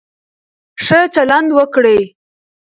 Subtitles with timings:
[0.83, 2.01] ښه چلند وکړئ.